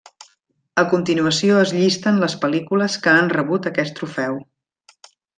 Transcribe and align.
A 0.83 0.85
continuació 0.93 1.59
es 1.65 1.73
llisten 1.81 2.17
les 2.23 2.35
pel·lícules 2.45 2.95
que 3.03 3.13
han 3.17 3.29
rebut 3.37 3.69
aquest 3.73 3.95
trofeu. 4.01 4.39